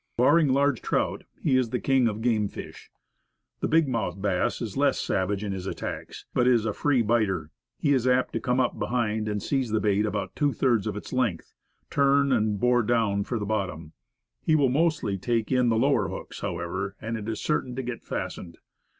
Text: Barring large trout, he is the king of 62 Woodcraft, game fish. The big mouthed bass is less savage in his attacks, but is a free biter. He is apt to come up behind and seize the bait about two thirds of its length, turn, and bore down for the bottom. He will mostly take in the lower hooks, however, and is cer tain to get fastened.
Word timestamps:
Barring 0.17 0.47
large 0.47 0.81
trout, 0.81 1.25
he 1.43 1.55
is 1.55 1.69
the 1.69 1.79
king 1.79 2.07
of 2.07 2.15
62 2.15 2.29
Woodcraft, 2.33 2.53
game 2.55 2.63
fish. 2.65 2.91
The 3.59 3.67
big 3.67 3.87
mouthed 3.87 4.19
bass 4.19 4.59
is 4.59 4.75
less 4.75 4.99
savage 4.99 5.43
in 5.43 5.51
his 5.51 5.67
attacks, 5.67 6.25
but 6.33 6.47
is 6.47 6.65
a 6.65 6.73
free 6.73 7.03
biter. 7.03 7.51
He 7.77 7.93
is 7.93 8.07
apt 8.07 8.33
to 8.33 8.39
come 8.39 8.59
up 8.59 8.79
behind 8.79 9.29
and 9.29 9.43
seize 9.43 9.69
the 9.69 9.79
bait 9.79 10.07
about 10.07 10.35
two 10.35 10.53
thirds 10.53 10.87
of 10.87 10.97
its 10.97 11.13
length, 11.13 11.53
turn, 11.91 12.31
and 12.31 12.59
bore 12.59 12.81
down 12.81 13.25
for 13.25 13.37
the 13.37 13.45
bottom. 13.45 13.91
He 14.41 14.55
will 14.55 14.69
mostly 14.69 15.19
take 15.19 15.51
in 15.51 15.69
the 15.69 15.77
lower 15.77 16.09
hooks, 16.09 16.39
however, 16.39 16.95
and 16.99 17.29
is 17.29 17.39
cer 17.39 17.61
tain 17.61 17.75
to 17.75 17.83
get 17.83 18.03
fastened. 18.03 18.57